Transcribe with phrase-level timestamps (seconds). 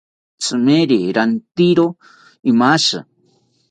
[0.41, 1.85] Tzimeri rantizro
[2.51, 2.97] imashi